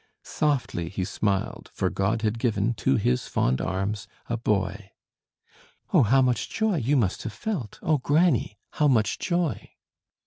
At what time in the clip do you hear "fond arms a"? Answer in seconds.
3.27-4.35